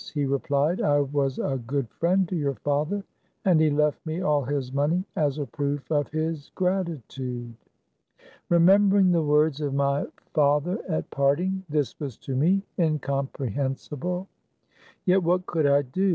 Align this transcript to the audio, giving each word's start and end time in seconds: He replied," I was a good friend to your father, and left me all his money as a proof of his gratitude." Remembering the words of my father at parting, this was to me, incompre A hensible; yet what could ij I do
He 0.15 0.25
replied," 0.25 0.81
I 0.81 0.99
was 1.01 1.37
a 1.37 1.61
good 1.67 1.87
friend 1.91 2.27
to 2.27 2.35
your 2.35 2.55
father, 2.55 3.03
and 3.45 3.59
left 3.77 4.03
me 4.03 4.21
all 4.21 4.43
his 4.43 4.73
money 4.73 5.05
as 5.15 5.37
a 5.37 5.45
proof 5.45 5.91
of 5.91 6.09
his 6.09 6.49
gratitude." 6.55 7.53
Remembering 8.49 9.11
the 9.11 9.21
words 9.21 9.61
of 9.61 9.75
my 9.75 10.07
father 10.33 10.79
at 10.89 11.07
parting, 11.11 11.63
this 11.69 11.99
was 11.99 12.17
to 12.17 12.35
me, 12.35 12.63
incompre 12.79 13.45
A 13.45 13.49
hensible; 13.51 14.25
yet 15.05 15.21
what 15.21 15.45
could 15.45 15.67
ij 15.67 15.69
I 15.71 15.81
do 15.83 16.09